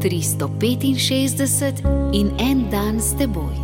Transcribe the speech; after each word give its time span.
365 0.00 1.84
in 2.12 2.30
en 2.38 2.70
dan 2.70 3.00
s 3.00 3.12
teboj. 3.18 3.54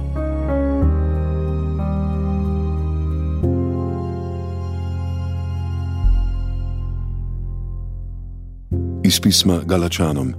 Iz 9.05 9.21
pisma 9.21 9.61
Galačanom, 9.65 10.35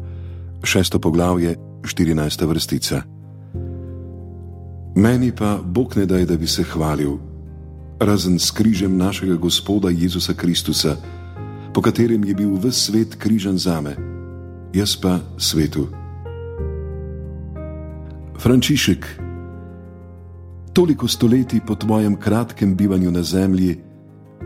šesto 0.64 1.00
poglavje, 1.00 1.56
14. 1.82 2.46
vrstica. 2.46 3.02
Meni 4.96 5.32
pa 5.32 5.60
Bog 5.66 5.98
ne 5.98 6.06
daj, 6.06 6.26
da 6.26 6.38
bi 6.38 6.48
se 6.48 6.64
hvalil, 6.64 7.18
razen 8.00 8.40
s 8.40 8.52
križem 8.52 8.98
našega 8.98 9.36
Gospoda 9.36 9.90
Jezusa 9.90 10.34
Kristusa, 10.34 10.96
po 11.74 11.82
katerem 11.82 12.26
je 12.26 12.36
bil 12.36 12.54
v 12.58 12.72
svet 12.72 13.16
križan 13.16 13.58
za 13.58 13.82
me, 13.82 14.17
jaz 14.78 14.96
pa 15.02 15.20
svetu. 15.38 15.88
Frančišek, 18.38 19.06
toliko 20.74 21.08
stoletij 21.08 21.62
po 21.66 21.76
tvojem 21.76 22.16
kratkem 22.16 22.76
bivanju 22.76 23.12
na 23.12 23.24
zemlji, 23.24 23.78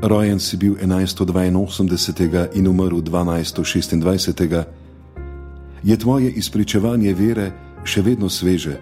rojen 0.02 0.40
si 0.40 0.58
bil 0.58 0.76
1182 0.76 2.48
in 2.54 2.68
umrl 2.68 3.02
1226, 3.02 4.64
je 5.84 5.98
tvoje 5.98 6.32
izpričevanje 6.32 7.14
vere 7.14 7.52
še 7.84 8.02
vedno 8.02 8.30
sveže, 8.30 8.80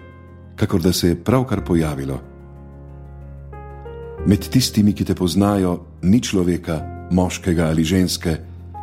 kakor 0.56 0.80
da 0.80 0.92
se 0.92 1.08
je 1.08 1.24
pravkar 1.24 1.64
pojavilo. 1.64 2.20
Med 4.26 4.48
tistimi, 4.48 4.92
ki 4.92 5.04
te 5.04 5.14
poznajo, 5.14 5.80
ni 6.02 6.20
človeka, 6.20 7.08
moškega 7.10 7.66
ali 7.72 7.84
ženske, 7.84 8.36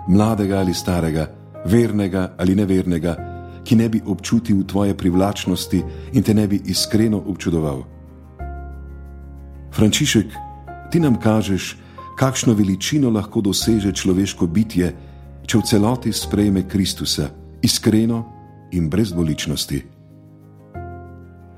mladega 0.10 0.60
ali 0.60 0.74
starega, 0.74 1.37
vernega 1.68 2.34
ali 2.38 2.56
nevernega, 2.56 3.16
ki 3.64 3.76
ne 3.76 3.90
bi 3.90 4.02
občutil 4.06 4.64
tvoje 4.64 4.96
privlačnosti 4.98 5.84
in 6.14 6.24
te 6.24 6.34
ne 6.34 6.48
bi 6.48 6.62
iskreno 6.66 7.20
občudoval. 7.28 7.84
Frančišek, 9.76 10.28
ti 10.92 11.00
nam 11.00 11.20
kažeš, 11.20 11.76
kakšno 12.18 12.54
veličino 12.54 13.10
lahko 13.10 13.42
doseže 13.42 13.92
človeško 13.92 14.48
bitje, 14.48 14.94
če 15.46 15.58
v 15.58 15.64
celoti 15.68 16.12
sprejme 16.14 16.64
Kristusa, 16.68 17.30
iskreno 17.62 18.24
in 18.72 18.90
brez 18.90 19.12
dvoličnosti. 19.14 19.84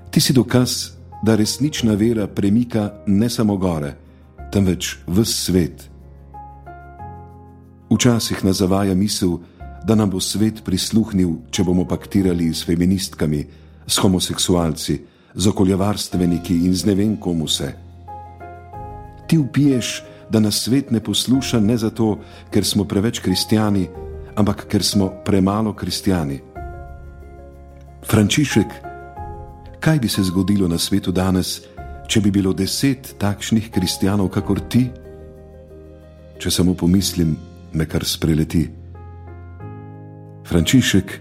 Ti 0.10 0.20
si 0.22 0.34
dokaz, 0.34 1.00
da 1.24 1.36
resnična 1.36 1.94
vera 1.94 2.28
premika 2.28 3.04
ne 3.08 3.30
samo 3.30 3.58
gore, 3.58 3.94
temveč 4.52 4.98
v 5.08 5.26
svet. 5.26 5.90
Včasih 7.90 8.44
nas 8.46 8.58
zavaja 8.62 8.96
misel, 8.96 9.40
da 9.84 9.96
nam 9.96 10.10
bo 10.10 10.20
svet 10.20 10.64
prisluhnil, 10.66 11.36
če 11.52 11.64
bomo 11.64 11.86
paktirali 11.88 12.50
s 12.54 12.66
feministkami, 12.68 13.46
s 13.88 13.98
homoseksualci, 13.98 15.00
z 15.36 15.48
okoljevarstveniki 15.48 16.66
in 16.66 16.76
z 16.76 16.86
ne 16.86 16.96
vem 16.96 17.18
komu 17.18 17.48
se. 17.48 17.74
Ti 19.28 19.38
upiješ, 19.38 20.04
da 20.30 20.40
nas 20.40 20.62
svet 20.64 20.92
ne 20.92 21.00
posluša 21.00 21.60
ne 21.60 21.78
zato, 21.78 22.20
ker 22.52 22.66
smo 22.66 22.86
preveč 22.86 23.20
kristijani, 23.20 23.88
ampak 24.36 24.66
ker 24.70 24.84
smo 24.84 25.10
premalo 25.26 25.74
kristijani. 25.74 26.40
Frančišek, 28.10 28.74
kaj 29.80 30.00
bi 30.00 30.10
se 30.10 30.24
zgodilo 30.24 30.68
na 30.68 30.78
svetu 30.78 31.12
danes, 31.12 31.62
če 32.08 32.22
bi 32.22 32.32
bilo 32.32 32.54
deset 32.54 33.14
takšnih 33.18 33.70
kristijanov, 33.72 34.30
kakor 34.34 34.60
ti? 34.70 34.88
Če 36.40 36.52
samo 36.52 36.74
pomislim, 36.74 37.36
me 37.74 37.86
kar 37.86 38.06
spreleti. 38.06 38.79
Frančišek, 40.50 41.12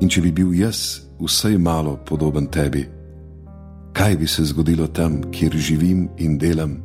in 0.00 0.08
če 0.08 0.22
bi 0.24 0.30
bil 0.32 0.54
jaz 0.56 1.02
vsaj 1.20 1.58
malo 1.60 1.98
podoben 2.08 2.46
tebi, 2.48 2.86
kaj 3.92 4.16
bi 4.16 4.28
se 4.28 4.44
zgodilo 4.48 4.86
tam, 4.88 5.18
kjer 5.28 5.52
živim 5.52 6.06
in 6.16 6.38
delam? 6.40 6.78